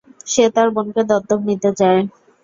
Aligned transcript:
সে 0.27 0.43
তোর 0.55 0.67
বোনকে 0.75 1.01
দত্তক 1.09 1.39
নিতে 1.47 1.69
চায়। 1.79 2.01